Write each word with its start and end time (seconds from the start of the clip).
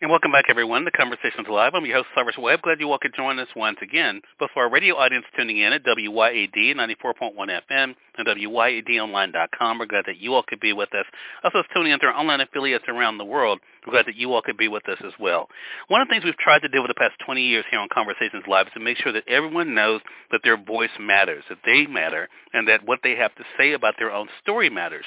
And 0.00 0.12
welcome 0.12 0.30
back, 0.30 0.44
everyone, 0.48 0.84
to 0.84 0.92
Conversations 0.92 1.48
Live. 1.50 1.74
I'm 1.74 1.84
your 1.84 1.96
host, 1.96 2.10
Cyrus 2.14 2.38
Webb. 2.38 2.62
Glad 2.62 2.78
you 2.78 2.88
all 2.92 3.00
could 3.00 3.16
join 3.16 3.40
us 3.40 3.48
once 3.56 3.78
again. 3.82 4.22
But 4.38 4.48
for 4.54 4.62
our 4.62 4.70
radio 4.70 4.94
audience 4.94 5.24
tuning 5.36 5.58
in 5.58 5.72
at 5.72 5.82
WYAD 5.84 6.76
94.1 6.76 7.34
FM 7.36 7.94
and 8.16 8.28
WYADonline.com, 8.28 9.78
we're 9.80 9.86
glad 9.86 10.04
that 10.06 10.18
you 10.18 10.34
all 10.34 10.44
could 10.46 10.60
be 10.60 10.72
with 10.72 10.94
us. 10.94 11.04
Also, 11.42 11.64
tuning 11.74 11.90
into 11.90 12.06
our 12.06 12.14
online 12.14 12.40
affiliates 12.40 12.84
around 12.86 13.18
the 13.18 13.24
world, 13.24 13.58
we're 13.84 13.92
glad 13.92 14.06
that 14.06 14.14
you 14.14 14.32
all 14.32 14.40
could 14.40 14.56
be 14.56 14.68
with 14.68 14.88
us 14.88 14.98
as 15.04 15.14
well. 15.18 15.48
One 15.88 16.00
of 16.00 16.06
the 16.06 16.12
things 16.12 16.24
we've 16.24 16.36
tried 16.36 16.60
to 16.60 16.68
do 16.68 16.78
over 16.78 16.86
the 16.86 16.94
past 16.94 17.14
20 17.26 17.42
years 17.42 17.64
here 17.68 17.80
on 17.80 17.88
Conversations 17.92 18.44
Live 18.46 18.68
is 18.68 18.74
to 18.74 18.80
make 18.80 18.98
sure 18.98 19.10
that 19.10 19.26
everyone 19.26 19.74
knows 19.74 20.00
that 20.30 20.42
their 20.44 20.56
voice 20.56 20.94
matters, 21.00 21.42
that 21.48 21.58
they 21.66 21.86
matter, 21.86 22.28
and 22.52 22.68
that 22.68 22.86
what 22.86 23.00
they 23.02 23.16
have 23.16 23.34
to 23.34 23.42
say 23.58 23.72
about 23.72 23.94
their 23.98 24.12
own 24.12 24.28
story 24.40 24.70
matters. 24.70 25.06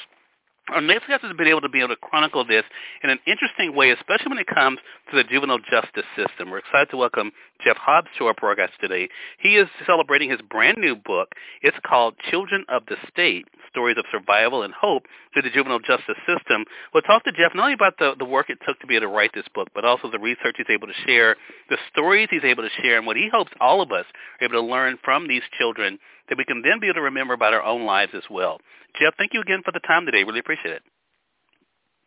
Our 0.68 0.80
next 0.80 1.08
guest 1.08 1.24
has 1.24 1.36
been 1.36 1.48
able 1.48 1.60
to 1.62 1.68
be 1.68 1.80
able 1.80 1.88
to 1.88 1.96
chronicle 1.96 2.44
this 2.44 2.62
in 3.02 3.10
an 3.10 3.18
interesting 3.26 3.74
way, 3.74 3.90
especially 3.90 4.28
when 4.28 4.38
it 4.38 4.46
comes 4.46 4.78
to 5.10 5.16
the 5.16 5.24
juvenile 5.24 5.58
justice 5.58 6.06
system. 6.14 6.50
We're 6.50 6.58
excited 6.58 6.88
to 6.90 6.96
welcome 6.96 7.32
Jeff 7.64 7.76
Hobbs 7.76 8.06
to 8.18 8.26
our 8.26 8.34
broadcast 8.34 8.74
today. 8.80 9.08
He 9.40 9.56
is 9.56 9.66
celebrating 9.84 10.30
his 10.30 10.40
brand 10.40 10.78
new 10.78 10.94
book. 10.94 11.30
It's 11.62 11.76
called 11.84 12.14
Children 12.30 12.64
of 12.68 12.84
the 12.86 12.94
State, 13.10 13.48
Stories 13.70 13.96
of 13.98 14.04
Survival 14.12 14.62
and 14.62 14.72
Hope 14.72 15.06
through 15.32 15.42
the 15.42 15.50
Juvenile 15.50 15.80
Justice 15.80 16.16
System. 16.28 16.64
We'll 16.94 17.02
talk 17.02 17.24
to 17.24 17.32
Jeff 17.32 17.56
not 17.56 17.64
only 17.64 17.74
about 17.74 17.98
the, 17.98 18.14
the 18.16 18.24
work 18.24 18.48
it 18.48 18.58
took 18.64 18.78
to 18.80 18.86
be 18.86 18.94
able 18.94 19.08
to 19.08 19.12
write 19.12 19.32
this 19.34 19.48
book, 19.52 19.68
but 19.74 19.84
also 19.84 20.12
the 20.12 20.20
research 20.20 20.54
he's 20.58 20.66
able 20.70 20.86
to 20.86 20.94
share, 21.04 21.34
the 21.70 21.78
stories 21.92 22.28
he's 22.30 22.44
able 22.44 22.62
to 22.62 22.82
share, 22.82 22.98
and 22.98 23.06
what 23.06 23.16
he 23.16 23.28
hopes 23.32 23.50
all 23.60 23.82
of 23.82 23.90
us 23.90 24.06
are 24.40 24.44
able 24.44 24.62
to 24.62 24.66
learn 24.66 24.96
from 25.02 25.26
these 25.26 25.42
children 25.58 25.98
that 26.32 26.38
we 26.38 26.46
can 26.46 26.62
then 26.62 26.80
be 26.80 26.86
able 26.86 26.94
to 26.94 27.02
remember 27.02 27.34
about 27.34 27.52
our 27.52 27.62
own 27.62 27.84
lives 27.84 28.12
as 28.14 28.22
well. 28.30 28.58
Jeff, 28.98 29.12
thank 29.18 29.34
you 29.34 29.42
again 29.42 29.60
for 29.62 29.70
the 29.70 29.80
time 29.80 30.06
today. 30.06 30.24
Really 30.24 30.40
appreciate 30.40 30.72
it. 30.72 30.82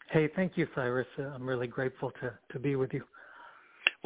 Hey, 0.09 0.29
thank 0.35 0.57
you, 0.57 0.67
Cyrus. 0.73 1.05
Uh, 1.19 1.25
I'm 1.25 1.47
really 1.47 1.67
grateful 1.67 2.11
to, 2.21 2.33
to 2.51 2.59
be 2.59 2.75
with 2.75 2.91
you. 2.91 3.03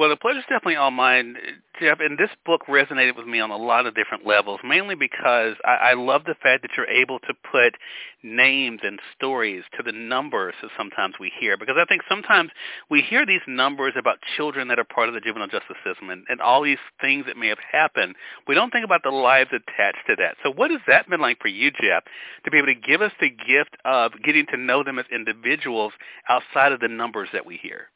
Well, 0.00 0.08
the 0.08 0.16
pleasure's 0.16 0.44
definitely 0.48 0.76
all 0.76 0.90
mine, 0.90 1.36
Jeff. 1.78 1.98
And 2.00 2.16
this 2.16 2.30
book 2.46 2.62
resonated 2.70 3.18
with 3.18 3.26
me 3.26 3.38
on 3.38 3.50
a 3.50 3.56
lot 3.58 3.84
of 3.84 3.94
different 3.94 4.26
levels, 4.26 4.58
mainly 4.64 4.94
because 4.94 5.56
I, 5.62 5.90
I 5.90 5.92
love 5.92 6.24
the 6.24 6.36
fact 6.42 6.62
that 6.62 6.70
you're 6.74 6.88
able 6.88 7.18
to 7.18 7.34
put 7.52 7.74
names 8.22 8.80
and 8.82 8.98
stories 9.14 9.62
to 9.76 9.82
the 9.82 9.92
numbers 9.92 10.54
that 10.62 10.70
sometimes 10.74 11.16
we 11.20 11.30
hear. 11.38 11.58
Because 11.58 11.76
I 11.78 11.84
think 11.84 12.00
sometimes 12.08 12.48
we 12.88 13.02
hear 13.02 13.26
these 13.26 13.42
numbers 13.46 13.92
about 13.94 14.16
children 14.38 14.68
that 14.68 14.78
are 14.78 14.84
part 14.84 15.08
of 15.08 15.14
the 15.14 15.20
juvenile 15.20 15.48
justice 15.48 15.76
system 15.84 16.08
and, 16.08 16.24
and 16.30 16.40
all 16.40 16.62
these 16.62 16.78
things 17.02 17.26
that 17.26 17.36
may 17.36 17.48
have 17.48 17.58
happened. 17.70 18.14
We 18.48 18.54
don't 18.54 18.70
think 18.70 18.86
about 18.86 19.02
the 19.04 19.10
lives 19.10 19.50
attached 19.52 20.06
to 20.06 20.16
that. 20.16 20.36
So 20.42 20.50
what 20.50 20.70
has 20.70 20.80
that 20.86 21.10
been 21.10 21.20
like 21.20 21.42
for 21.42 21.48
you, 21.48 21.70
Jeff, 21.72 22.04
to 22.46 22.50
be 22.50 22.56
able 22.56 22.68
to 22.68 22.74
give 22.74 23.02
us 23.02 23.12
the 23.20 23.28
gift 23.28 23.76
of 23.84 24.12
getting 24.24 24.46
to 24.46 24.56
know 24.56 24.82
them 24.82 24.98
as 24.98 25.04
individuals 25.12 25.92
outside 26.26 26.72
of 26.72 26.80
the 26.80 26.88
numbers 26.88 27.28
that 27.34 27.44
we 27.44 27.58
hear? 27.58 27.88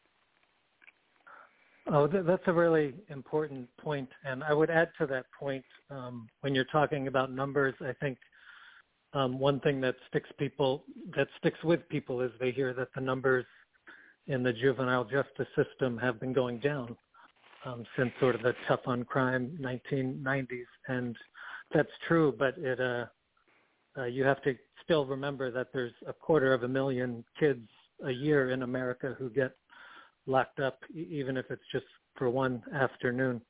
Oh, 1.86 2.06
th- 2.06 2.24
that's 2.26 2.42
a 2.46 2.52
really 2.52 2.94
important 3.10 3.68
point, 3.76 4.08
and 4.24 4.42
I 4.42 4.54
would 4.54 4.70
add 4.70 4.90
to 4.98 5.06
that 5.08 5.26
point 5.38 5.64
um, 5.90 6.28
when 6.40 6.54
you're 6.54 6.64
talking 6.64 7.08
about 7.08 7.30
numbers. 7.30 7.74
I 7.80 7.92
think 8.00 8.16
um, 9.12 9.38
one 9.38 9.60
thing 9.60 9.80
that 9.82 9.96
sticks 10.08 10.30
people 10.38 10.84
that 11.14 11.28
sticks 11.38 11.62
with 11.62 11.86
people 11.90 12.22
is 12.22 12.30
they 12.40 12.52
hear 12.52 12.72
that 12.72 12.88
the 12.94 13.02
numbers 13.02 13.44
in 14.26 14.42
the 14.42 14.52
juvenile 14.52 15.04
justice 15.04 15.46
system 15.54 15.98
have 15.98 16.18
been 16.18 16.32
going 16.32 16.58
down 16.58 16.96
um, 17.66 17.84
since 17.98 18.10
sort 18.18 18.34
of 18.34 18.42
the 18.42 18.54
tough 18.66 18.80
on 18.86 19.04
crime 19.04 19.56
1990s, 19.60 20.64
and 20.88 21.14
that's 21.74 21.92
true. 22.08 22.34
But 22.36 22.56
it 22.56 22.80
uh, 22.80 23.06
uh, 23.98 24.04
you 24.04 24.24
have 24.24 24.42
to 24.44 24.54
still 24.82 25.04
remember 25.04 25.50
that 25.50 25.68
there's 25.74 25.92
a 26.06 26.14
quarter 26.14 26.54
of 26.54 26.62
a 26.62 26.68
million 26.68 27.24
kids 27.38 27.68
a 28.04 28.10
year 28.10 28.50
in 28.50 28.62
America 28.62 29.14
who 29.18 29.28
get 29.28 29.52
locked 30.26 30.60
up, 30.60 30.78
even 30.94 31.36
if 31.36 31.46
it's 31.50 31.62
just 31.72 31.86
for 32.16 32.30
one 32.30 32.62
afternoon. 32.74 33.40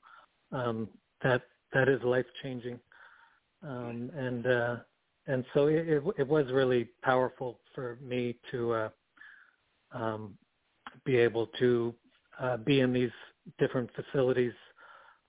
Um, 0.53 0.89
that 1.23 1.43
that 1.73 1.89
is 1.89 2.03
life 2.03 2.27
changing, 2.43 2.79
um, 3.63 4.11
and 4.17 4.47
uh, 4.47 4.77
and 5.27 5.45
so 5.55 5.67
it, 5.67 6.03
it, 6.19 6.29
was 6.29 6.47
really 6.53 6.89
powerful 7.03 7.59
for 7.75 7.99
me 8.03 8.37
to 8.51 8.73
uh, 8.73 8.89
um, 9.93 10.35
be 11.05 11.17
able 11.17 11.47
to 11.59 11.95
uh, 12.41 12.59
be 12.59 12.81
in 12.81 12.93
these 12.93 13.11
different 13.59 13.91
facilities 13.95 14.53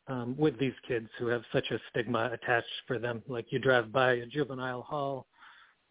um, 0.08 0.36
with 0.38 0.60
these 0.60 0.74
kids 0.88 1.08
who 1.18 1.28
have 1.28 1.44
such 1.52 1.66
a 1.72 1.80
stigma 1.90 2.30
attached 2.34 2.68
for 2.88 3.00
them. 3.00 3.24
Like 3.28 3.46
you 3.50 3.60
drive 3.60 3.92
by 3.92 4.14
a 4.14 4.26
juvenile 4.26 4.82
hall 4.82 5.28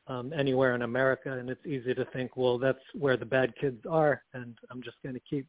um, 0.06 0.32
anywhere 0.32 0.74
in 0.74 0.82
America, 0.82 1.32
and 1.32 1.48
it's 1.48 1.64
easy 1.66 1.94
to 1.94 2.04
think, 2.06 2.36
well, 2.36 2.58
that's 2.58 2.78
where 2.94 3.16
the 3.16 3.24
bad 3.24 3.54
kids 3.60 3.84
are, 3.88 4.22
and 4.34 4.56
I'm 4.70 4.82
just 4.82 4.96
going 5.02 5.14
to 5.14 5.20
keep 5.28 5.46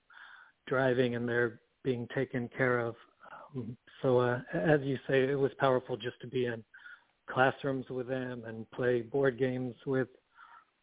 driving, 0.68 1.16
and 1.16 1.28
they're 1.28 1.60
being 1.84 2.08
taken 2.16 2.50
care 2.58 2.80
of. 2.80 2.96
Um, 3.56 3.78
so, 4.02 4.20
uh, 4.20 4.40
as 4.54 4.82
you 4.82 4.98
say, 5.08 5.24
it 5.24 5.40
was 5.40 5.52
powerful 5.60 5.98
just 5.98 6.20
to 6.22 6.28
be 6.28 6.46
in 6.46 6.64
classrooms 7.30 7.90
with 7.90 8.08
them 8.08 8.44
and 8.46 8.70
play 8.72 9.02
board 9.02 9.38
games 9.40 9.76
with 9.86 10.08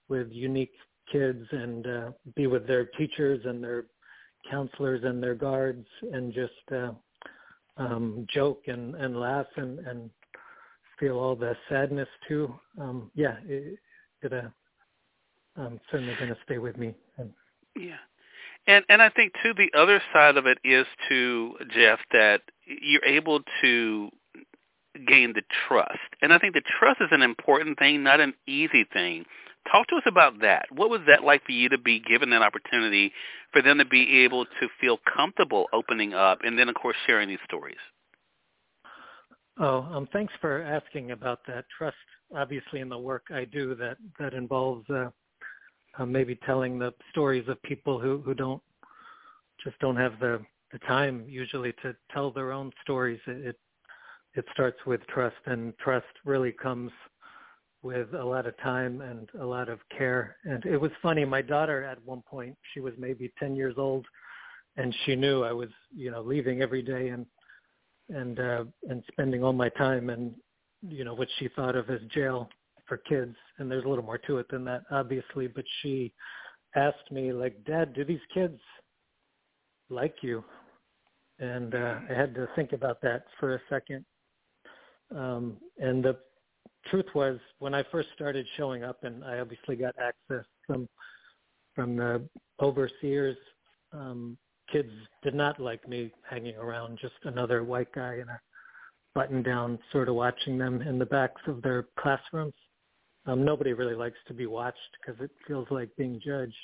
with 0.09 0.29
unique 0.31 0.75
kids 1.11 1.47
and 1.53 1.87
uh, 1.87 2.11
be 2.35 2.47
with 2.47 2.67
their 2.67 2.85
teachers 2.85 3.41
and 3.45 3.63
their 3.63 3.87
counselors 4.51 5.03
and 5.05 5.23
their 5.23 5.35
guards 5.35 5.87
and 6.13 6.35
just 6.35 6.53
uh, 6.73 6.91
um, 7.77 8.27
joke 8.33 8.63
and, 8.67 8.95
and 8.97 9.19
laugh 9.19 9.47
and, 9.57 9.79
and 9.81 10.11
feel 11.03 11.19
all 11.19 11.35
the 11.35 11.57
sadness 11.69 12.09
too. 12.29 12.55
Um, 12.81 13.11
yeah, 13.15 13.35
it, 13.47 13.79
it 14.23 14.33
uh, 14.33 15.61
um, 15.61 15.81
certainly 15.91 16.15
going 16.15 16.31
to 16.31 16.37
stay 16.45 16.59
with 16.59 16.79
me. 16.79 16.95
And, 17.19 17.31
yeah. 17.77 17.97
And 18.69 18.85
and 18.89 19.03
I 19.03 19.09
think 19.09 19.33
too 19.43 19.53
the 19.55 19.77
other 19.77 20.01
side 20.13 20.37
of 20.37 20.47
it 20.47 20.59
is 20.63 20.87
to 21.09 21.57
Jeff 21.75 21.99
that 22.13 22.43
you're 22.65 23.05
able 23.05 23.41
to 23.61 24.11
gain 25.09 25.33
the 25.35 25.43
trust. 25.67 25.99
And 26.21 26.33
I 26.33 26.39
think 26.39 26.55
the 26.55 26.63
trust 26.79 27.01
is 27.01 27.09
an 27.11 27.23
important 27.23 27.79
thing, 27.79 28.05
not 28.05 28.21
an 28.21 28.35
easy 28.47 28.85
thing. 28.93 29.25
Talk 29.71 29.89
to 29.89 29.97
us 29.97 30.03
about 30.07 30.41
that. 30.43 30.67
What 30.71 30.91
was 30.91 31.01
that 31.09 31.25
like 31.25 31.45
for 31.45 31.53
you 31.53 31.69
to 31.71 31.79
be 31.79 31.99
given 31.99 32.31
that 32.31 32.43
opportunity 32.43 33.13
for 33.53 33.63
them 33.63 33.79
to 33.79 33.85
be 33.85 34.23
able 34.23 34.45
to 34.45 34.69
feel 34.81 34.99
comfortable 35.13 35.67
opening 35.73 36.15
up 36.15 36.39
and 36.45 36.57
then 36.57 36.69
of 36.69 36.77
course 36.77 36.97
sharing 37.05 37.29
these 37.29 37.39
stories? 37.45 37.77
Oh, 39.63 39.87
um, 39.93 40.09
thanks 40.13 40.33
for 40.41 40.61
asking 40.61 41.13
about 41.13 41.39
that 41.47 41.67
trust. 41.79 41.95
Obviously, 42.35 42.81
in 42.81 42.89
the 42.89 42.99
work 42.99 43.27
I 43.31 43.45
do, 43.45 43.77
that 43.77 43.97
that 44.19 44.35
involves 44.35 44.85
uh, 44.91 45.11
uh, 45.99 46.05
maybe 46.05 46.35
telling 46.45 46.81
the 46.81 46.93
stories 47.13 47.47
of 47.47 47.63
people 47.63 48.01
who 48.01 48.21
who 48.23 48.35
don't 48.35 48.61
just 49.63 49.79
don't 49.79 49.95
have 49.95 50.19
the 50.19 50.45
the 50.73 50.81
time 50.81 51.25
usually 51.29 51.73
to 51.81 51.95
tell 52.13 52.33
their 52.33 52.51
own 52.51 52.73
stories. 52.83 53.21
It 53.29 53.47
it, 53.47 53.61
it 54.35 54.45
starts 54.53 54.79
with 54.85 55.07
trust, 55.07 55.37
and 55.47 55.79
trust 55.79 56.07
really 56.25 56.51
comes 56.51 56.91
with 57.83 58.13
a 58.15 58.25
lot 58.25 58.49
of 58.49 58.59
time 58.59 59.01
and 59.01 59.29
a 59.41 59.47
lot 59.47 59.69
of 59.69 59.79
care. 59.97 60.39
And 60.43 60.65
it 60.67 60.77
was 60.77 60.91
funny. 61.01 61.25
My 61.25 61.43
daughter 61.43 61.85
at 61.85 62.05
one 62.05 62.23
point, 62.23 62.57
she 62.75 62.81
was 62.81 62.95
maybe 62.99 63.33
10 63.39 63.55
years 63.55 63.75
old, 63.79 64.07
and 64.77 64.93
she 65.05 65.15
knew 65.15 65.45
I 65.45 65.53
was, 65.53 65.69
you 65.95 66.11
know, 66.11 66.21
leaving 66.21 66.63
every 66.63 66.83
day 66.83 67.11
and 67.11 67.27
and 68.15 68.39
uh, 68.39 68.65
and 68.89 69.03
spending 69.11 69.43
all 69.43 69.53
my 69.53 69.69
time 69.71 70.11
and 70.11 70.35
you 70.83 71.05
know 71.05 71.15
what 71.15 71.29
she 71.39 71.49
thought 71.55 71.77
of 71.77 71.89
as 71.91 72.01
jail 72.15 72.49
for 72.87 72.97
kids 72.97 73.37
and 73.59 73.71
there's 73.71 73.85
a 73.85 73.89
little 73.89 74.05
more 74.05 74.19
to 74.19 74.39
it 74.39 74.47
than 74.51 74.65
that 74.65 74.83
obviously 74.91 75.47
but 75.47 75.65
she 75.81 76.13
asked 76.75 77.11
me 77.11 77.33
like 77.33 77.65
dad 77.65 77.95
do 77.95 78.05
these 78.05 78.21
kids 78.33 78.59
like 79.91 80.17
you? 80.23 80.43
And 81.39 81.75
uh 81.75 81.97
i 82.11 82.15
had 82.15 82.35
to 82.35 82.49
think 82.57 82.73
about 82.73 83.01
that 83.03 83.25
for 83.39 83.55
a 83.55 83.61
second. 83.69 84.05
Um 85.15 85.57
and 85.79 86.05
the 86.05 86.17
truth 86.87 87.07
was 87.15 87.39
when 87.61 87.75
i 87.75 87.83
first 87.93 88.09
started 88.15 88.47
showing 88.57 88.83
up 88.83 89.05
and 89.05 89.25
i 89.25 89.39
obviously 89.39 89.77
got 89.77 89.95
access 89.99 90.45
from 90.67 90.89
from 91.75 91.97
the 91.97 92.29
overseers 92.61 93.37
um 93.93 94.37
kids 94.73 94.91
did 95.23 95.35
not 95.35 95.61
like 95.61 95.87
me 95.89 96.11
hanging 96.29 96.57
around 96.57 96.99
just 97.01 97.15
another 97.25 97.63
white 97.63 97.93
guy 97.93 98.15
in 98.15 98.29
a 98.29 98.41
button 99.15 99.43
down 99.43 99.79
sort 99.93 100.09
of 100.09 100.15
watching 100.15 100.57
them 100.57 100.81
in 100.83 100.99
the 100.99 101.07
backs 101.07 101.43
of 101.47 101.61
their 101.63 101.87
classrooms 101.99 102.55
um, 103.27 103.45
nobody 103.45 103.73
really 103.73 103.95
likes 103.95 104.19
to 104.27 104.35
be 104.35 104.47
watched 104.47 104.79
because 105.01 105.21
it 105.23 105.31
feels 105.47 105.67
like 105.71 105.95
being 105.97 106.21
judged. 106.25 106.55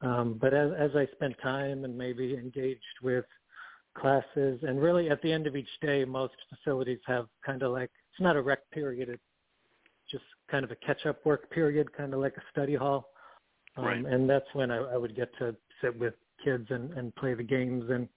Um, 0.00 0.38
but 0.40 0.54
as, 0.54 0.70
as 0.78 0.90
I 0.94 1.06
spent 1.12 1.34
time 1.42 1.84
and 1.84 1.96
maybe 1.96 2.34
engaged 2.34 2.80
with 3.02 3.24
classes, 3.96 4.60
and 4.62 4.80
really 4.80 5.10
at 5.10 5.20
the 5.22 5.32
end 5.32 5.46
of 5.46 5.56
each 5.56 5.68
day, 5.82 6.04
most 6.04 6.34
facilities 6.48 6.98
have 7.06 7.26
kind 7.44 7.62
of 7.62 7.72
like 7.72 7.90
it's 8.12 8.20
not 8.20 8.36
a 8.36 8.42
rec 8.42 8.70
period. 8.70 9.08
It's 9.08 9.22
just 10.10 10.24
kind 10.50 10.64
of 10.64 10.70
a 10.70 10.76
catch-up 10.76 11.24
work 11.26 11.50
period, 11.50 11.94
kind 11.94 12.14
of 12.14 12.20
like 12.20 12.36
a 12.36 12.42
study 12.50 12.74
hall. 12.74 13.10
Um, 13.76 13.84
right. 13.84 14.04
And 14.04 14.28
that's 14.28 14.46
when 14.54 14.70
I, 14.70 14.76
I 14.76 14.96
would 14.96 15.14
get 15.14 15.36
to 15.38 15.54
sit 15.82 15.98
with 15.98 16.14
kids 16.46 16.66
and, 16.70 16.92
and 16.92 17.14
play 17.16 17.34
the 17.34 17.42
games 17.42 17.84
and 17.90 18.08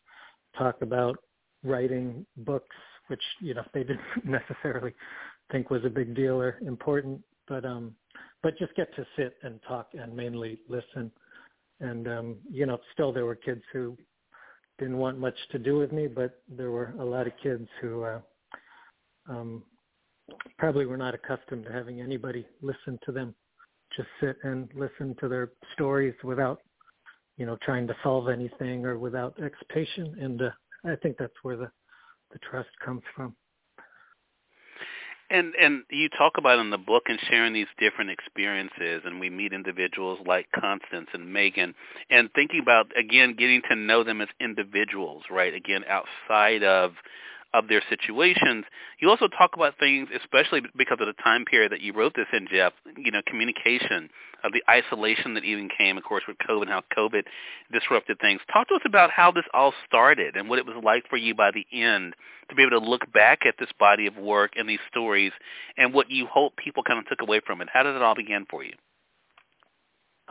talk 0.58 0.82
about 0.82 1.18
writing 1.64 2.26
books, 2.38 2.76
which 3.08 3.24
you 3.42 3.54
know 3.54 3.64
they 3.74 3.84
didn't 3.84 4.02
necessarily 4.24 4.94
think 5.52 5.70
was 5.70 5.84
a 5.86 5.90
big 5.90 6.16
deal 6.16 6.42
or 6.42 6.60
important, 6.66 7.22
but 7.48 7.66
um, 7.66 7.96
but 8.44 8.58
just 8.58 8.76
get 8.76 8.96
to 8.96 9.06
sit 9.18 9.34
and 9.44 9.60
talk 9.68 9.88
and 9.94 10.16
mainly 10.16 10.60
listen. 10.70 11.12
And 11.80 12.08
um, 12.08 12.36
you 12.50 12.66
know, 12.66 12.78
still 12.94 13.12
there 13.12 13.26
were 13.26 13.36
kids 13.36 13.64
who 13.74 13.98
didn't 14.78 14.98
want 14.98 15.20
much 15.20 15.36
to 15.52 15.60
do 15.60 15.78
with 15.78 15.92
me, 15.92 16.08
but 16.08 16.42
there 16.48 16.72
were 16.72 16.94
a 17.00 17.06
lot 17.06 17.28
of 17.28 17.34
kids 17.42 17.68
who 17.82 18.04
uh, 18.04 18.20
um, 19.28 19.64
probably 20.58 20.86
were 20.86 20.98
not 20.98 21.14
accustomed 21.14 21.66
to 21.66 21.72
having 21.72 22.02
anybody 22.02 22.46
listen 22.62 23.00
to 23.06 23.12
them, 23.12 23.36
just 23.96 24.08
sit 24.22 24.38
and 24.44 24.70
listen 24.76 25.16
to 25.20 25.28
their 25.28 25.52
stories 25.74 26.16
without, 26.24 26.62
you 27.40 27.46
know, 27.46 27.58
trying 27.64 27.88
to 27.88 27.96
solve 28.04 28.28
anything 28.28 28.86
or 28.86 29.00
without 29.00 29.40
expectation. 29.42 30.16
And 30.22 30.42
uh, 30.42 30.50
I 30.86 30.96
think 30.98 31.18
that's 31.18 31.34
where 31.42 31.56
the 31.58 31.72
the 32.32 32.40
trust 32.40 32.70
comes 32.86 33.02
from. 33.16 33.36
And 35.32 35.54
and 35.60 35.84
you 35.90 36.10
talk 36.10 36.34
about 36.38 36.60
in 36.60 36.70
the 36.70 36.78
book 36.78 37.04
and 37.08 37.20
sharing 37.30 37.54
these 37.54 37.68
different 37.80 38.12
experiences, 38.12 39.04
and 39.06 39.20
we 39.20 39.30
meet 39.30 39.54
individuals 39.54 40.20
like 40.26 40.48
Constance 40.60 41.08
and 41.14 41.32
Megan, 41.32 41.74
and 42.10 42.30
thinking 42.36 42.60
about 42.62 42.88
again 42.98 43.36
getting 43.38 43.62
to 43.70 43.76
know 43.76 44.04
them 44.04 44.22
as 44.22 44.28
individuals, 44.42 45.24
right? 45.32 45.54
Again, 45.54 45.84
outside 45.88 46.64
of 46.64 46.92
of 47.54 47.68
their 47.68 47.82
situations. 47.90 48.66
You 49.00 49.10
also 49.10 49.28
talk 49.28 49.52
about 49.56 49.74
things, 49.80 50.10
especially 50.16 50.62
because 50.78 50.98
of 51.02 51.08
the 51.08 51.24
time 51.24 51.46
period 51.46 51.72
that 51.72 51.82
you 51.82 51.94
wrote 51.94 52.14
this 52.16 52.28
in, 52.34 52.48
Jeff. 52.52 52.74
You 52.98 53.12
know, 53.12 53.22
communication, 53.26 54.10
of 54.44 54.52
the 54.54 54.64
isolation 54.70 55.34
that 55.34 55.44
even 55.44 55.70
came, 55.76 55.98
of 55.98 56.04
course, 56.04 56.24
with 56.28 56.38
COVID, 56.48 56.64
and 56.64 56.72
how 56.72 56.84
COVID 56.96 57.24
disrupted 57.72 58.20
things. 58.20 58.42
Talk 58.52 58.68
to 58.70 58.76
us 58.76 58.82
about 58.86 59.12
how 59.12 59.32
this 59.32 59.46
all 59.54 59.74
started 59.86 60.36
and 60.36 60.50
what 60.50 60.60
it 60.60 60.66
was 60.66 60.82
like 60.84 61.04
for 61.10 61.18
you 61.18 61.36
by 61.36 61.52
the 61.52 61.66
end 61.72 62.16
to 62.50 62.56
be 62.56 62.64
able 62.64 62.80
to 62.80 62.86
look 62.86 63.12
back 63.14 63.46
at 63.46 63.56
this 63.60 63.70
body 63.80 64.08
of 64.08 64.18
work 64.18 64.52
and 64.58 64.68
these 64.68 64.80
stories, 64.90 65.32
and 65.78 65.94
what 65.94 66.10
you 66.10 66.26
hope 66.26 66.56
people 66.58 66.84
kind 66.84 67.00
of 67.00 67.08
took 67.08 67.22
away 67.22 67.40
from 67.46 67.62
it. 67.62 67.68
How 67.72 67.84
did 67.84 67.96
it 67.96 68.02
all 68.02 68.16
begin 68.16 68.46
for 68.50 68.64
you? 68.64 68.74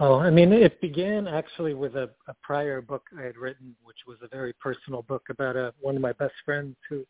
Oh, 0.01 0.21
I 0.21 0.31
mean, 0.31 0.53
it 0.53 0.81
began 0.81 1.27
actually 1.27 1.75
with 1.75 1.97
a, 1.97 2.09
a 2.29 2.35
prior 2.43 2.81
book 2.81 3.03
I 3.19 3.23
had 3.23 3.37
written, 3.37 3.75
which 3.83 3.97
was 4.07 4.17
a 4.23 4.29
very 4.29 4.53
personal 4.55 5.03
book 5.03 5.25
about 5.29 5.57
a, 5.57 5.75
one 5.81 5.97
of 5.97 6.03
my 6.03 6.13
best 6.13 6.35
friends 6.45 6.77
who, 6.89 7.05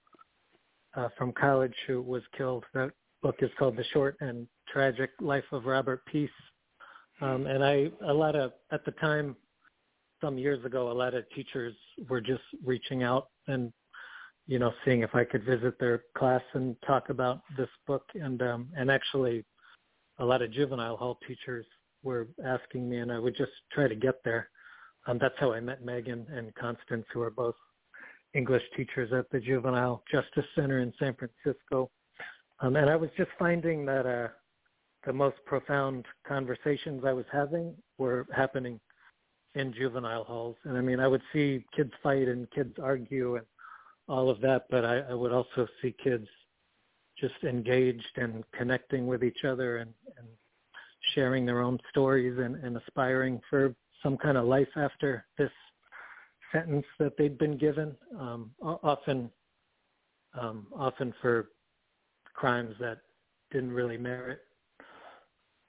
uh, 0.97 1.09
from 1.19 1.33
college, 1.33 1.75
who 1.87 2.00
was 2.00 2.23
killed. 2.37 2.65
That 2.73 2.93
book 3.23 3.37
is 3.41 3.50
called 3.59 3.77
The 3.77 3.85
Short 3.93 4.17
and 4.21 4.47
Tragic 4.73 5.11
Life 5.21 5.45
of 5.53 5.67
Robert 5.67 6.03
Peace. 6.06 6.31
Um, 7.20 7.47
and 7.47 7.65
I, 7.65 7.91
a 8.06 8.12
lot 8.12 8.37
of, 8.37 8.53
at 8.70 8.85
the 8.85 8.93
time, 8.93 9.37
some 10.20 10.38
years 10.38 10.65
ago, 10.65 10.91
a 10.91 10.93
lot 10.93 11.15
of 11.15 11.29
teachers 11.31 11.75
were 12.09 12.20
just 12.20 12.43
reaching 12.65 13.03
out 13.03 13.29
and, 13.47 13.73
you 14.47 14.59
know, 14.59 14.73
seeing 14.85 15.03
if 15.03 15.15
I 15.15 15.25
could 15.25 15.44
visit 15.44 15.79
their 15.79 16.05
class 16.17 16.43
and 16.55 16.75
talk 16.87 17.11
about 17.11 17.43
this 17.56 17.69
book. 17.87 18.05
And, 18.15 18.43
um, 18.43 18.69
and 18.76 18.91
actually, 18.91 19.44
a 20.19 20.25
lot 20.25 20.43
of 20.43 20.53
juvenile 20.53 20.97
hall 20.97 21.19
teachers 21.26 21.67
were 22.03 22.29
asking 22.44 22.88
me, 22.88 22.99
and 22.99 23.12
I 23.12 23.19
would 23.19 23.37
just 23.37 23.53
try 23.73 23.87
to 23.88 23.94
get 23.94 24.17
there. 24.25 24.49
Um, 25.06 25.19
that's 25.21 25.35
how 25.38 25.53
I 25.53 25.61
met 25.61 25.85
Megan 25.85 26.26
and 26.32 26.55
Constance, 26.55 27.06
who 27.12 27.23
are 27.23 27.31
both 27.31 27.55
English 28.35 28.62
teachers 28.76 29.12
at 29.12 29.31
the 29.31 29.41
Juvenile 29.41 30.03
Justice 30.11 30.44
Center 30.55 30.81
in 30.81 30.93
San 30.99 31.14
Francisco. 31.14 31.91
Um, 32.61 32.76
and 32.76 32.91
I 32.91 32.97
was 32.97 33.11
just 33.17 33.31
finding 33.38 33.87
that 33.87 34.05
uh, 34.05 34.29
the 35.06 35.12
most 35.12 35.37
profound 35.47 36.06
conversations 36.27 37.05
I 37.05 37.12
was 37.12 37.25
having 37.33 37.75
were 37.99 38.27
happening 38.35 38.81
in 39.55 39.73
juvenile 39.73 40.25
halls. 40.25 40.56
And 40.65 40.77
I 40.77 40.81
mean, 40.81 41.00
I 41.00 41.09
would 41.09 41.23
see 41.33 41.65
kids 41.75 41.93
fight 42.03 42.29
and 42.29 42.50
kids 42.50 42.75
argue 42.83 43.37
and 43.37 43.47
all 44.09 44.31
of 44.31 44.41
that, 44.41 44.67
but 44.71 44.85
I, 44.85 44.99
I 45.00 45.15
would 45.15 45.33
also 45.33 45.67
see 45.81 45.95
kids 46.03 46.27
just 47.19 47.43
engaged 47.43 48.17
and 48.17 48.45
connecting 48.53 49.06
with 49.06 49.25
each 49.25 49.45
other 49.45 49.79
and, 49.79 49.93
and 50.17 50.27
sharing 51.15 51.45
their 51.45 51.61
own 51.61 51.79
stories 51.91 52.39
and, 52.39 52.56
and 52.56 52.77
aspiring 52.77 53.41
for 53.50 53.75
some 54.03 54.17
kind 54.17 54.37
of 54.37 54.47
life 54.47 54.69
after 54.77 55.27
this 55.37 55.50
sentence 56.53 56.87
that 56.99 57.17
they'd 57.19 57.39
been 57.39 57.59
given, 57.59 57.95
um, 58.19 58.50
often 58.62 59.31
um, 60.39 60.67
often 60.77 61.12
for 61.21 61.49
crimes 62.35 62.75
that 62.79 62.99
didn't 63.50 63.73
really 63.73 63.97
merit 63.97 64.43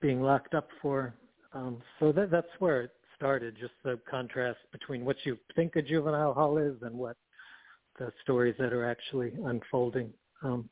being 0.01 0.21
locked 0.21 0.53
up 0.53 0.67
for. 0.81 1.13
Um, 1.53 1.81
so 1.99 2.11
that, 2.11 2.31
that's 2.31 2.47
where 2.59 2.83
it 2.83 2.91
started, 3.15 3.57
just 3.59 3.73
the 3.83 3.99
contrast 4.09 4.59
between 4.71 5.03
what 5.03 5.17
you 5.23 5.37
think 5.55 5.75
a 5.75 5.81
juvenile 5.81 6.33
hall 6.33 6.57
is 6.57 6.75
and 6.81 6.95
what 6.95 7.17
the 7.97 8.11
stories 8.21 8.55
that 8.59 8.71
are 8.71 8.89
actually 8.89 9.33
unfolding. 9.45 10.11
Um, 10.41 10.69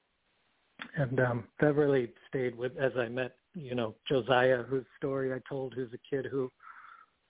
and 0.95 1.19
um, 1.19 1.43
that 1.59 1.75
really 1.75 2.11
stayed 2.29 2.55
with 2.57 2.71
as 2.77 2.91
I 2.97 3.09
met 3.09 3.33
you 3.55 3.75
know 3.75 3.95
Josiah, 4.07 4.63
whose 4.63 4.85
story 4.97 5.33
I 5.33 5.39
told, 5.49 5.73
who's 5.73 5.91
a 5.93 6.15
kid 6.15 6.27
who 6.29 6.51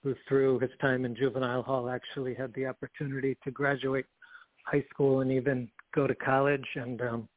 who 0.02 0.14
through 0.28 0.60
his 0.60 0.70
time 0.80 1.04
in 1.04 1.16
juvenile 1.16 1.62
hall 1.62 1.88
actually 1.88 2.34
had 2.34 2.52
the 2.54 2.66
opportunity 2.66 3.36
to 3.42 3.50
graduate 3.50 4.06
high 4.64 4.84
school 4.90 5.20
and 5.20 5.32
even 5.32 5.68
go 5.94 6.06
to 6.06 6.14
college, 6.14 6.66
and 6.74 7.00
um, 7.00 7.28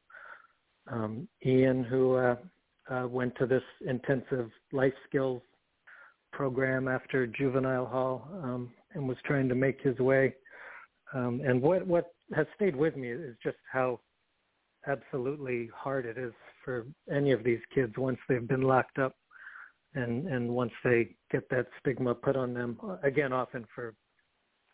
um, 0.90 1.28
Ian, 1.44 1.84
who 1.84 2.14
uh, 2.14 2.36
uh, 2.92 3.06
went 3.06 3.34
to 3.36 3.46
this 3.46 3.62
intensive 3.86 4.50
life 4.72 4.94
skills 5.08 5.42
program 6.32 6.88
after 6.88 7.26
juvenile 7.26 7.86
hall 7.86 8.28
um, 8.42 8.70
and 8.94 9.08
was 9.08 9.18
trying 9.24 9.48
to 9.48 9.54
make 9.54 9.80
his 9.82 9.98
way. 9.98 10.34
Um, 11.14 11.42
and 11.44 11.60
what 11.60 11.86
what 11.86 12.06
has 12.34 12.46
stayed 12.56 12.74
with 12.74 12.96
me 12.96 13.10
is 13.10 13.36
just 13.42 13.58
how 13.70 14.00
absolutely 14.86 15.70
hard 15.74 16.06
it 16.06 16.18
is 16.18 16.32
for 16.64 16.86
any 17.14 17.32
of 17.32 17.44
these 17.44 17.60
kids 17.74 17.92
once 17.96 18.18
they've 18.28 18.48
been 18.48 18.62
locked 18.62 18.98
up 18.98 19.14
and 19.94 20.26
and 20.26 20.48
once 20.48 20.72
they 20.82 21.14
get 21.30 21.48
that 21.50 21.66
stigma 21.78 22.14
put 22.14 22.36
on 22.36 22.52
them 22.54 22.78
again 23.02 23.32
often 23.32 23.64
for 23.74 23.94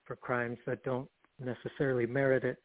for 0.07 0.17
crimes 0.17 0.59
that 0.67 0.83
don't 0.85 1.09
necessarily 1.39 2.07
merit 2.07 2.45
it 2.45 2.57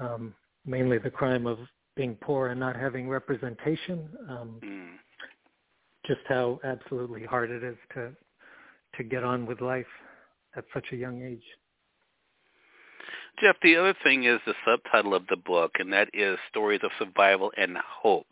um 0.00 0.34
mainly 0.66 0.98
the 0.98 1.10
crime 1.10 1.46
of 1.46 1.58
being 1.96 2.16
poor 2.20 2.48
and 2.48 2.60
not 2.60 2.76
having 2.76 3.08
representation 3.08 4.08
um 4.28 4.60
mm. 4.62 4.90
just 6.06 6.20
how 6.28 6.58
absolutely 6.64 7.24
hard 7.24 7.50
it 7.50 7.62
is 7.62 7.76
to 7.94 8.12
to 8.96 9.02
get 9.02 9.24
on 9.24 9.46
with 9.46 9.60
life 9.60 9.86
at 10.56 10.64
such 10.74 10.86
a 10.92 10.96
young 10.96 11.22
age 11.22 11.44
Jeff, 13.40 13.56
the 13.62 13.76
other 13.76 13.94
thing 14.04 14.24
is 14.24 14.40
the 14.46 14.54
subtitle 14.64 15.14
of 15.14 15.26
the 15.28 15.36
book, 15.36 15.72
and 15.78 15.92
that 15.92 16.08
is 16.12 16.38
Stories 16.50 16.80
of 16.82 16.90
Survival 16.98 17.50
and 17.56 17.76
Hope. 17.78 18.26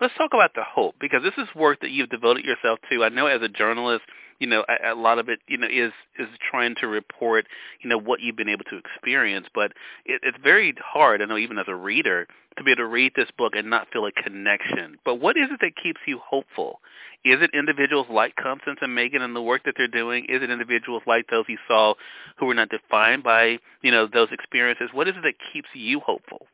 Let's 0.00 0.14
talk 0.18 0.32
about 0.34 0.54
the 0.54 0.64
hope, 0.64 0.96
because 1.00 1.22
this 1.22 1.34
is 1.38 1.54
work 1.54 1.80
that 1.80 1.92
you've 1.92 2.10
devoted 2.10 2.44
yourself 2.44 2.78
to. 2.90 3.04
I 3.04 3.10
know 3.10 3.26
as 3.26 3.42
a 3.42 3.48
journalist, 3.48 4.04
you 4.40 4.46
know, 4.46 4.64
a, 4.68 4.92
a 4.92 4.94
lot 4.94 5.18
of 5.18 5.28
it, 5.28 5.38
you 5.46 5.58
know, 5.58 5.68
is 5.70 5.92
is 6.18 6.26
trying 6.50 6.74
to 6.80 6.88
report, 6.88 7.46
you 7.82 7.88
know, 7.88 7.98
what 7.98 8.20
you've 8.20 8.36
been 8.36 8.48
able 8.48 8.64
to 8.64 8.78
experience. 8.78 9.46
But 9.54 9.72
it, 10.04 10.20
it's 10.24 10.38
very 10.42 10.74
hard, 10.82 11.22
I 11.22 11.26
know, 11.26 11.36
even 11.36 11.58
as 11.58 11.66
a 11.68 11.74
reader, 11.74 12.26
to 12.56 12.64
be 12.64 12.72
able 12.72 12.84
to 12.84 12.86
read 12.86 13.12
this 13.14 13.28
book 13.38 13.52
and 13.54 13.70
not 13.70 13.88
feel 13.92 14.06
a 14.06 14.12
connection. 14.12 14.96
But 15.04 15.16
what 15.16 15.36
is 15.36 15.48
it 15.52 15.60
that 15.60 15.80
keeps 15.80 16.00
you 16.06 16.18
hopeful? 16.18 16.80
Is 17.24 17.38
it 17.42 17.50
individuals 17.52 18.06
like 18.10 18.34
Constance 18.36 18.78
and 18.80 18.94
Megan 18.94 19.20
and 19.22 19.36
the 19.36 19.42
work 19.42 19.62
that 19.64 19.74
they're 19.76 19.86
doing? 19.86 20.24
Is 20.24 20.42
it 20.42 20.50
individuals 20.50 21.02
like 21.06 21.26
those 21.28 21.44
you 21.48 21.58
saw 21.68 21.94
who 22.38 22.46
were 22.46 22.54
not 22.54 22.70
defined 22.70 23.22
by, 23.22 23.58
you 23.82 23.90
know, 23.90 24.08
those 24.10 24.28
experiences? 24.32 24.88
What 24.92 25.06
is 25.06 25.14
it 25.16 25.22
that 25.22 25.34
keeps 25.52 25.68
you 25.74 26.00
hopeful? 26.00 26.46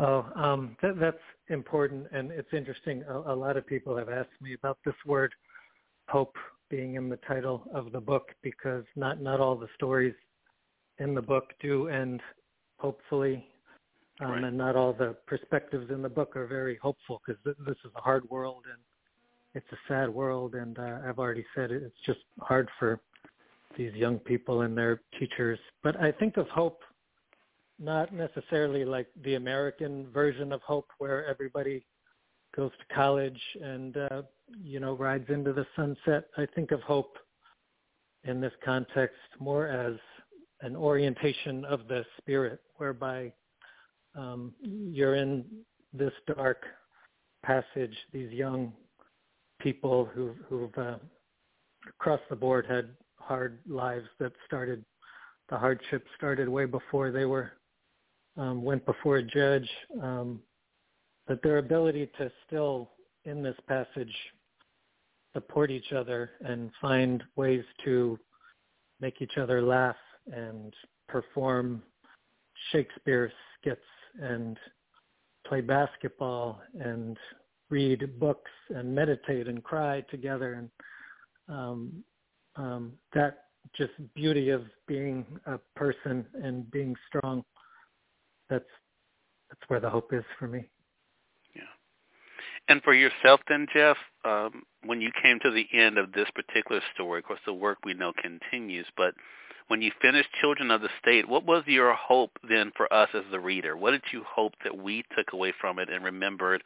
Oh, 0.00 0.26
um, 0.36 0.76
that, 0.82 0.98
that's 0.98 1.16
important, 1.48 2.06
and 2.12 2.30
it's 2.30 2.52
interesting. 2.52 3.02
A, 3.08 3.32
a 3.32 3.36
lot 3.36 3.56
of 3.56 3.66
people 3.66 3.96
have 3.96 4.08
asked 4.08 4.30
me 4.40 4.54
about 4.54 4.78
this 4.84 4.94
word 5.06 5.32
hope 6.08 6.36
being 6.70 6.94
in 6.94 7.08
the 7.08 7.16
title 7.18 7.62
of 7.72 7.92
the 7.92 8.00
book 8.00 8.34
because 8.42 8.84
not 8.96 9.20
not 9.20 9.40
all 9.40 9.56
the 9.56 9.68
stories 9.74 10.14
in 10.98 11.14
the 11.14 11.22
book 11.22 11.52
do 11.60 11.88
end 11.88 12.20
hopefully 12.78 13.46
um, 14.20 14.30
right. 14.30 14.44
and 14.44 14.58
not 14.58 14.76
all 14.76 14.92
the 14.92 15.16
perspectives 15.26 15.90
in 15.90 16.02
the 16.02 16.08
book 16.08 16.36
are 16.36 16.46
very 16.46 16.76
hopeful 16.76 17.20
because 17.24 17.40
th- 17.44 17.56
this 17.66 17.76
is 17.84 17.90
a 17.96 18.00
hard 18.00 18.28
world 18.30 18.64
and 18.70 18.78
it's 19.54 19.72
a 19.72 19.78
sad 19.86 20.08
world 20.08 20.54
and 20.54 20.78
uh, 20.78 20.98
I've 21.06 21.18
already 21.18 21.44
said 21.54 21.70
it, 21.70 21.82
it's 21.82 22.00
just 22.04 22.20
hard 22.40 22.68
for 22.78 23.00
these 23.76 23.92
young 23.94 24.18
people 24.18 24.62
and 24.62 24.76
their 24.76 25.00
teachers 25.18 25.58
but 25.82 25.98
I 26.00 26.12
think 26.12 26.36
of 26.36 26.48
hope 26.48 26.82
not 27.78 28.12
necessarily 28.12 28.84
like 28.84 29.06
the 29.22 29.34
American 29.36 30.08
version 30.12 30.52
of 30.52 30.60
hope 30.62 30.88
where 30.98 31.24
everybody 31.26 31.86
goes 32.56 32.72
to 32.72 32.94
college 32.94 33.40
and 33.62 33.96
uh, 33.96 34.22
you 34.62 34.80
know 34.80 34.96
rides 34.96 35.26
into 35.28 35.52
the 35.52 35.66
sunset. 35.76 36.24
I 36.36 36.46
think 36.54 36.70
of 36.70 36.80
hope 36.82 37.16
in 38.24 38.40
this 38.40 38.52
context 38.64 39.16
more 39.38 39.68
as 39.68 39.94
an 40.60 40.76
orientation 40.76 41.64
of 41.64 41.86
the 41.88 42.04
spirit, 42.18 42.60
whereby 42.76 43.32
um, 44.16 44.52
you're 44.62 45.14
in 45.14 45.44
this 45.92 46.12
dark 46.26 46.64
passage, 47.44 47.96
these 48.12 48.32
young 48.32 48.72
people 49.60 50.04
who, 50.04 50.34
who've 50.48 50.76
uh, 50.76 50.96
across 51.88 52.20
the 52.28 52.36
board 52.36 52.66
had 52.68 52.90
hard 53.16 53.60
lives 53.68 54.08
that 54.18 54.32
started, 54.46 54.84
the 55.48 55.56
hardship 55.56 56.04
started 56.16 56.48
way 56.48 56.64
before 56.64 57.10
they 57.10 57.24
were 57.24 57.52
um, 58.38 58.62
went 58.62 58.86
before 58.86 59.16
a 59.16 59.22
judge. 59.22 59.68
Um, 60.02 60.40
but 61.26 61.42
their 61.42 61.58
ability 61.58 62.10
to 62.18 62.30
still, 62.46 62.90
in 63.24 63.42
this 63.42 63.56
passage, 63.66 64.14
support 65.38 65.70
each 65.70 65.92
other 65.92 66.30
and 66.40 66.70
find 66.80 67.22
ways 67.36 67.62
to 67.84 68.18
make 69.00 69.22
each 69.22 69.38
other 69.40 69.62
laugh 69.62 69.96
and 70.32 70.74
perform 71.08 71.80
Shakespeare 72.72 73.32
skits 73.54 73.80
and 74.20 74.58
play 75.46 75.60
basketball 75.60 76.60
and 76.80 77.16
read 77.70 78.18
books 78.18 78.50
and 78.70 78.92
meditate 78.92 79.46
and 79.46 79.62
cry 79.62 80.00
together. 80.10 80.54
And 80.54 81.56
um, 81.56 82.04
um, 82.56 82.92
that 83.14 83.44
just 83.76 83.92
beauty 84.16 84.50
of 84.50 84.62
being 84.88 85.24
a 85.46 85.58
person 85.76 86.26
and 86.42 86.68
being 86.70 86.96
strong 87.06 87.44
that's 88.50 88.64
that's 89.50 89.60
where 89.68 89.78
the 89.80 89.90
hope 89.90 90.12
is 90.14 90.24
for 90.38 90.48
me 90.48 90.66
and 92.68 92.82
for 92.82 92.94
yourself 92.94 93.40
then 93.48 93.66
jeff 93.72 93.96
um, 94.24 94.62
when 94.84 95.00
you 95.00 95.10
came 95.22 95.38
to 95.40 95.50
the 95.50 95.66
end 95.72 95.98
of 95.98 96.12
this 96.12 96.28
particular 96.34 96.80
story 96.94 97.20
of 97.20 97.24
course 97.24 97.40
the 97.46 97.52
work 97.52 97.78
we 97.84 97.94
know 97.94 98.12
continues 98.22 98.86
but 98.96 99.14
when 99.68 99.82
you 99.82 99.92
finished 100.00 100.28
Children 100.40 100.70
of 100.70 100.80
the 100.80 100.88
State, 101.00 101.28
what 101.28 101.44
was 101.44 101.62
your 101.66 101.94
hope 101.94 102.30
then 102.48 102.72
for 102.76 102.92
us 102.92 103.10
as 103.14 103.24
the 103.30 103.38
reader? 103.38 103.76
What 103.76 103.92
did 103.92 104.02
you 104.12 104.24
hope 104.26 104.54
that 104.64 104.76
we 104.76 105.04
took 105.16 105.32
away 105.32 105.52
from 105.60 105.78
it 105.78 105.90
and 105.90 106.02
remembered 106.02 106.64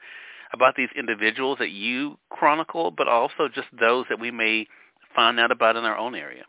about 0.52 0.76
these 0.76 0.88
individuals 0.96 1.58
that 1.58 1.70
you 1.70 2.16
chronicle, 2.30 2.90
but 2.90 3.08
also 3.08 3.48
just 3.52 3.68
those 3.78 4.06
that 4.08 4.20
we 4.20 4.30
may 4.30 4.66
find 5.14 5.40
out 5.40 5.50
about 5.50 5.76
in 5.76 5.84
our 5.84 5.96
own 5.96 6.14
area? 6.14 6.44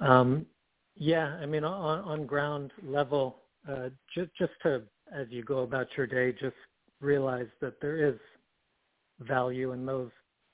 Um, 0.00 0.46
yeah, 0.96 1.36
I 1.40 1.46
mean, 1.46 1.64
on, 1.64 2.00
on 2.00 2.26
ground 2.26 2.72
level, 2.82 3.36
uh, 3.68 3.88
just 4.14 4.30
just 4.38 4.52
to 4.62 4.82
as 5.14 5.26
you 5.30 5.42
go 5.44 5.60
about 5.60 5.86
your 5.96 6.06
day, 6.06 6.32
just 6.32 6.56
realize 7.00 7.48
that 7.60 7.80
there 7.80 7.96
is 8.08 8.16
value 9.20 9.72
in 9.72 9.86
those 9.86 10.10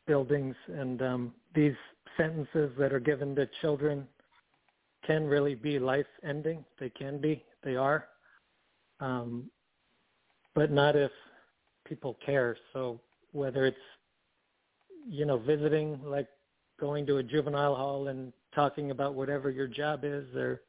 buildings 0.07 0.55
and 0.69 1.03
um, 1.03 1.33
these 1.55 1.75
sentences 2.17 2.71
that 2.79 2.93
are 2.93 3.01
given 3.01 3.35
to 3.37 3.49
children 3.61 4.07
can 5.07 5.25
really 5.25 5.55
be 5.55 5.79
life 5.79 6.07
ending. 6.23 6.65
They 6.79 6.91
can 6.91 7.21
be. 7.21 7.45
They 7.63 7.77
are. 7.77 8.07
Um, 9.01 9.51
but 10.55 10.71
not 10.71 10.97
if 10.97 11.11
people 11.87 12.19
care. 12.25 12.57
So 12.73 13.01
whether 13.33 13.67
it's, 13.67 13.77
you 15.09 15.25
know, 15.25 15.39
visiting, 15.39 16.01
like 16.05 16.29
going 16.79 17.07
to 17.07 17.17
a 17.17 17.23
juvenile 17.23 17.75
hall 17.75 18.09
and 18.09 18.33
talking 18.55 18.91
about 18.91 19.15
whatever 19.15 19.51
your 19.51 19.67
job 19.67 20.01
is 20.05 20.25
or, 20.37 20.63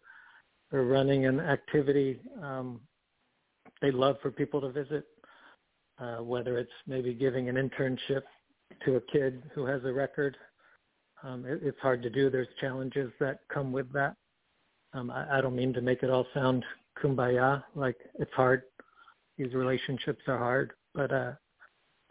or 0.71 0.83
running 0.85 1.25
an 1.25 1.39
activity, 1.39 2.19
um, 2.41 2.79
they 3.81 3.91
love 3.91 4.17
for 4.21 4.31
people 4.31 4.61
to 4.61 4.69
visit. 4.71 5.05
Uh, 6.03 6.21
whether 6.21 6.57
it's 6.57 6.71
maybe 6.85 7.13
giving 7.13 7.47
an 7.47 7.55
internship 7.55 8.23
to 8.83 8.97
a 8.97 9.01
kid 9.11 9.41
who 9.53 9.65
has 9.65 9.81
a 9.85 9.93
record 9.93 10.35
um, 11.23 11.45
it, 11.45 11.61
it's 11.63 11.79
hard 11.79 12.03
to 12.03 12.09
do. 12.09 12.29
There's 12.29 12.47
challenges 12.59 13.11
that 13.19 13.39
come 13.51 13.71
with 13.71 13.91
that. 13.93 14.15
Um, 14.93 15.09
I, 15.09 15.37
I 15.37 15.41
don't 15.41 15.55
mean 15.55 15.73
to 15.73 15.81
make 15.81 16.03
it 16.03 16.09
all 16.09 16.27
sound 16.33 16.63
kumbaya, 17.01 17.63
like 17.75 17.95
it's 18.19 18.33
hard. 18.33 18.63
These 19.37 19.53
relationships 19.53 20.21
are 20.27 20.37
hard, 20.37 20.73
but 20.93 21.11
uh, 21.11 21.31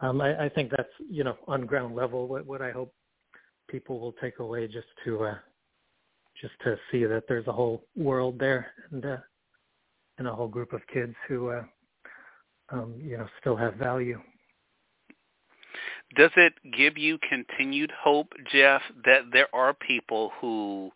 um, 0.01 0.19
I, 0.19 0.45
I 0.45 0.49
think 0.49 0.71
that's 0.71 0.89
you 1.09 1.23
know 1.23 1.37
on 1.47 1.65
ground 1.65 1.95
level 1.95 2.27
what, 2.27 2.45
what 2.45 2.61
I 2.61 2.71
hope 2.71 2.93
people 3.69 3.99
will 3.99 4.13
take 4.13 4.39
away 4.39 4.67
just 4.67 4.87
to 5.05 5.23
uh, 5.23 5.35
just 6.41 6.53
to 6.63 6.75
see 6.91 7.05
that 7.05 7.23
there's 7.27 7.47
a 7.47 7.53
whole 7.53 7.85
world 7.95 8.39
there 8.39 8.73
and 8.91 9.05
uh, 9.05 9.17
and 10.17 10.27
a 10.27 10.35
whole 10.35 10.49
group 10.49 10.73
of 10.73 10.81
kids 10.91 11.15
who 11.29 11.49
uh, 11.49 11.63
um, 12.73 12.95
you 13.01 13.17
know 13.17 13.27
still 13.39 13.55
have 13.55 13.75
value 13.75 14.19
does 16.15 16.31
it 16.35 16.53
give 16.77 16.97
you 16.97 17.17
continued 17.27 17.91
hope, 17.91 18.33
Jeff, 18.51 18.81
that 19.05 19.23
there 19.31 19.47
are 19.53 19.73
people 19.73 20.31
who 20.39 20.91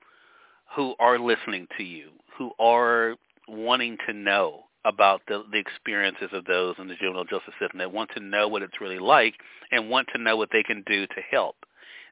who 0.76 0.96
are 1.00 1.18
listening 1.18 1.68
to 1.78 1.84
you, 1.84 2.10
who 2.38 2.52
are 2.60 3.16
wanting 3.48 3.98
to 4.06 4.14
know 4.14 4.66
about 4.86 5.22
the, 5.28 5.44
the 5.52 5.58
experiences 5.58 6.30
of 6.34 6.46
those 6.46 6.76
in 6.78 6.88
the 6.88 6.96
juvenile 6.96 7.24
justice 7.24 7.54
system, 7.60 7.80
that 7.80 7.92
want 7.92 8.10
to 8.16 8.20
know 8.20 8.48
what 8.48 8.62
it's 8.62 8.80
really 8.82 9.00
like 9.00 9.34
and 9.72 9.90
want 9.90 10.08
to 10.14 10.22
know 10.22 10.36
what 10.38 10.50
they 10.52 10.62
can 10.62 10.84
do 10.86 11.08
to 11.08 11.22
help. 11.32 11.56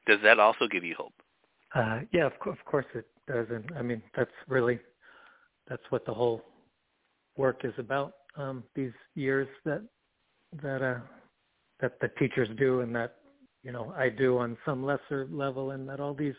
Does 0.06 0.18
that 0.22 0.40
also 0.40 0.66
give 0.66 0.84
you 0.84 0.94
hope? 0.96 1.12
Uh, 1.74 2.00
yeah, 2.12 2.26
of, 2.26 2.32
co- 2.42 2.50
of 2.50 2.64
course 2.64 2.86
it 2.94 3.06
does, 3.28 3.46
and 3.50 3.70
I 3.78 3.82
mean 3.82 4.02
that's 4.16 4.30
really 4.48 4.80
that's 5.68 5.82
what 5.90 6.06
the 6.06 6.14
whole 6.14 6.42
work 7.36 7.60
is 7.64 7.74
about. 7.78 8.14
Um, 8.36 8.64
these 8.74 8.92
years 9.14 9.48
that 9.64 9.82
that 10.62 10.82
uh, 10.82 11.00
that 11.80 11.98
the 12.00 12.08
teachers 12.18 12.48
do 12.58 12.80
and 12.80 12.94
that 12.94 13.16
you 13.62 13.72
know 13.72 13.94
I 13.96 14.08
do 14.08 14.38
on 14.38 14.56
some 14.64 14.84
lesser 14.84 15.26
level 15.30 15.72
and 15.72 15.88
that 15.88 16.00
all 16.00 16.14
these 16.14 16.34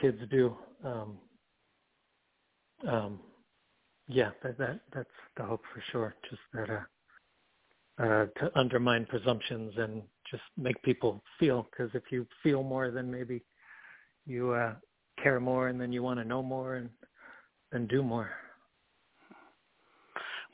kids 0.00 0.18
do. 0.30 0.56
Um, 0.84 1.18
um, 2.88 3.20
yeah, 4.08 4.30
that, 4.42 4.58
that 4.58 4.80
that's 4.94 5.08
the 5.36 5.44
hope 5.44 5.62
for 5.72 5.82
sure. 5.92 6.14
Just 6.28 6.42
that 6.52 6.70
uh, 6.70 8.02
uh, 8.02 8.26
to 8.40 8.58
undermine 8.58 9.06
presumptions 9.06 9.72
and 9.76 10.02
just 10.30 10.42
make 10.56 10.80
people 10.82 11.22
feel. 11.38 11.66
Because 11.70 11.90
if 11.94 12.04
you 12.10 12.26
feel 12.42 12.62
more, 12.62 12.90
then 12.90 13.10
maybe 13.10 13.42
you 14.26 14.50
uh, 14.52 14.74
care 15.22 15.40
more, 15.40 15.68
and 15.68 15.80
then 15.80 15.92
you 15.92 16.02
want 16.02 16.18
to 16.18 16.24
know 16.24 16.42
more 16.42 16.76
and 16.76 16.90
and 17.72 17.88
do 17.88 18.02
more. 18.02 18.30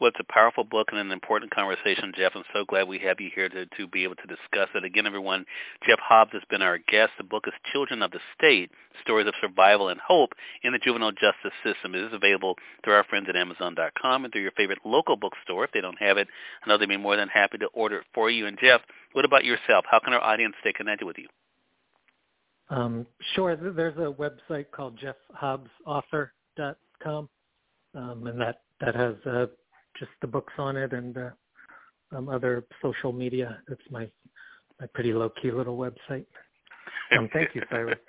Well, 0.01 0.09
it's 0.09 0.21
a 0.21 0.33
powerful 0.33 0.63
book 0.63 0.89
and 0.93 1.01
an 1.01 1.11
important 1.11 1.53
conversation, 1.53 2.13
Jeff. 2.17 2.33
I'm 2.37 2.45
so 2.53 2.65
glad 2.65 2.87
we 2.87 3.01
have 3.01 3.21
you 3.21 3.31
here 3.35 3.49
to, 3.49 3.67
to 3.67 3.87
be 3.89 4.05
able 4.05 4.15
to 4.15 4.29
discuss 4.29 4.69
it. 4.77 4.85
Again, 4.85 5.07
everyone, 5.07 5.45
Jeff 5.89 5.99
Hobbs 5.99 6.31
has 6.35 6.43
been 6.49 6.63
our 6.63 6.79
guest. 6.79 7.11
The 7.19 7.25
book 7.25 7.45
is 7.49 7.53
Children 7.73 8.03
of 8.03 8.13
the 8.13 8.21
State, 8.37 8.71
Stories 9.03 9.27
of 9.27 9.35
Survival 9.41 9.89
and 9.89 9.99
Hope 10.01 10.35
in 10.63 10.73
the 10.73 10.79
Juvenile 10.79 11.11
Justice 11.11 11.53
System. 11.65 11.97
It 11.97 12.03
is 12.03 12.13
available 12.13 12.55
through 12.85 12.95
our 12.95 13.03
friends 13.05 13.27
at 13.29 13.35
Amazon.com 13.35 14.25
and 14.25 14.33
through 14.33 14.43
your 14.43 14.53
favorite 14.53 14.79
local 14.85 15.17
bookstore. 15.17 15.65
If 15.65 15.73
they 15.73 15.81
don't 15.81 15.99
have 15.99 16.17
it, 16.17 16.29
I 16.65 16.69
know 16.69 16.79
they'd 16.79 16.89
be 16.89 16.97
more 16.97 17.17
than 17.17 17.29
happy 17.29 17.59
to 17.59 17.67
order 17.67 17.99
it 17.99 18.07
for 18.15 18.31
you. 18.31 18.47
And 18.47 18.57
Jeff, 18.61 18.83
what 19.15 19.25
about 19.25 19.45
yourself? 19.45 19.85
How 19.91 19.99
can 19.99 20.13
our 20.13 20.23
audience 20.23 20.55
stay 20.61 20.73
connected 20.73 21.07
with 21.07 21.19
you? 21.19 21.27
Um, 22.71 23.05
sure. 23.35 23.57
There's 23.57 23.97
a 23.97 24.13
website 24.13 24.71
called 24.71 24.97
jeffhobbsauthor.com, 25.43 27.29
um, 27.95 28.27
and 28.27 28.41
that 28.41 28.61
that 28.81 28.95
has 28.95 29.15
uh, 29.27 29.47
just 29.99 30.11
the 30.21 30.27
books 30.27 30.53
on 30.59 30.77
it 30.77 30.93
and 30.93 31.17
uh, 31.17 31.31
um, 32.13 32.29
other 32.29 32.65
social 32.83 33.13
media. 33.13 33.59
It's 33.69 33.83
my 33.91 34.09
my 34.81 34.87
pretty 34.95 35.13
low 35.13 35.31
key 35.43 35.51
little 35.51 35.77
website. 35.77 36.27
Um, 37.17 37.29
thank 37.33 37.55
you, 37.55 37.63
Cyrus. 37.71 37.99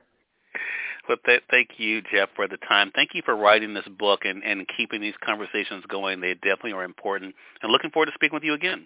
Well, 1.08 1.18
th- 1.26 1.42
thank 1.50 1.70
you, 1.78 2.04
Jeff, 2.14 2.30
for 2.36 2.48
the 2.48 2.58
time. 2.68 2.92
Thank 2.94 3.16
you 3.16 3.24
for 3.26 3.36
writing 3.36 3.74
this 3.74 3.88
book 3.98 4.26
and, 4.26 4.44
and 4.44 4.68
keeping 4.78 5.02
these 5.02 5.16
conversations 5.26 5.84
going. 5.90 6.22
They 6.22 6.36
definitely 6.36 6.74
are 6.74 6.84
important. 6.84 7.34
And 7.64 7.72
looking 7.72 7.90
forward 7.90 8.08
to 8.08 8.12
speaking 8.14 8.36
with 8.36 8.44
you 8.44 8.54
again. 8.54 8.86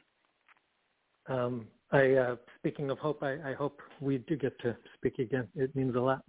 Um, 1.28 1.68
I, 1.92 2.14
uh, 2.14 2.36
speaking 2.60 2.90
of 2.92 2.98
hope, 3.00 3.24
I, 3.24 3.52
I 3.52 3.54
hope 3.54 3.82
we 4.00 4.20
do 4.20 4.38
get 4.38 4.58
to 4.62 4.78
speak 4.96 5.20
again. 5.20 5.50
It 5.56 5.76
means 5.76 5.96
a 5.96 6.00
lot. 6.00 6.24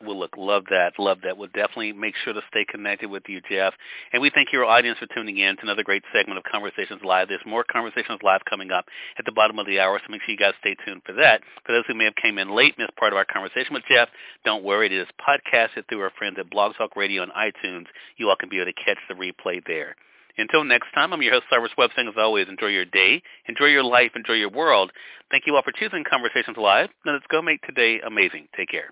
Well, 0.00 0.18
look, 0.18 0.36
love 0.36 0.64
that, 0.70 0.98
love 0.98 1.18
that. 1.22 1.38
We'll 1.38 1.48
definitely 1.54 1.92
make 1.92 2.14
sure 2.24 2.32
to 2.32 2.42
stay 2.48 2.64
connected 2.68 3.08
with 3.08 3.22
you, 3.28 3.40
Jeff. 3.48 3.74
And 4.12 4.20
we 4.20 4.30
thank 4.30 4.52
your 4.52 4.64
audience 4.64 4.98
for 4.98 5.06
tuning 5.14 5.38
in 5.38 5.56
to 5.56 5.62
another 5.62 5.84
great 5.84 6.02
segment 6.12 6.36
of 6.36 6.44
Conversations 6.44 7.00
Live. 7.04 7.28
There's 7.28 7.40
more 7.46 7.64
Conversations 7.64 8.20
Live 8.22 8.42
coming 8.48 8.72
up 8.72 8.86
at 9.18 9.24
the 9.24 9.32
bottom 9.32 9.58
of 9.58 9.66
the 9.66 9.78
hour, 9.80 9.98
so 9.98 10.10
make 10.10 10.20
sure 10.22 10.32
you 10.32 10.36
guys 10.36 10.54
stay 10.60 10.74
tuned 10.84 11.02
for 11.06 11.12
that. 11.14 11.42
For 11.64 11.72
those 11.72 11.84
who 11.86 11.94
may 11.94 12.04
have 12.04 12.16
came 12.16 12.38
in 12.38 12.54
late, 12.54 12.76
missed 12.76 12.96
part 12.96 13.12
of 13.12 13.16
our 13.16 13.24
conversation 13.24 13.72
with 13.72 13.84
Jeff, 13.88 14.08
don't 14.44 14.64
worry. 14.64 14.86
It 14.86 14.92
is 14.92 15.06
podcasted 15.20 15.88
through 15.88 16.02
our 16.02 16.12
friends 16.18 16.36
at 16.38 16.50
Blog 16.50 16.74
Talk 16.76 16.96
Radio 16.96 17.22
and 17.22 17.32
iTunes. 17.32 17.86
You 18.16 18.28
all 18.28 18.36
can 18.36 18.48
be 18.48 18.56
able 18.60 18.72
to 18.72 18.84
catch 18.84 18.98
the 19.08 19.14
replay 19.14 19.64
there. 19.64 19.94
Until 20.36 20.64
next 20.64 20.88
time, 20.92 21.12
I'm 21.12 21.22
your 21.22 21.32
host, 21.34 21.46
Cyrus 21.48 21.70
Websing. 21.78 22.08
As 22.08 22.14
always, 22.18 22.48
enjoy 22.48 22.66
your 22.66 22.84
day, 22.84 23.22
enjoy 23.48 23.66
your 23.66 23.84
life, 23.84 24.10
enjoy 24.16 24.34
your 24.34 24.50
world. 24.50 24.90
Thank 25.30 25.44
you 25.46 25.54
all 25.54 25.62
for 25.62 25.72
choosing 25.72 26.04
Conversations 26.08 26.56
Live. 26.56 26.88
Now 27.06 27.12
let's 27.12 27.26
go 27.30 27.40
make 27.40 27.62
today 27.62 28.00
amazing. 28.04 28.48
Take 28.56 28.70
care. 28.70 28.90